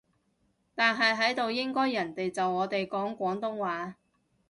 [0.73, 3.97] 但係喺度應該人哋就我哋講廣東話